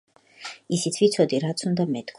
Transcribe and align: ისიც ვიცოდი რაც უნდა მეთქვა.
ისიც 0.79 0.97
ვიცოდი 1.03 1.43
რაც 1.45 1.65
უნდა 1.73 1.89
მეთქვა. 1.97 2.09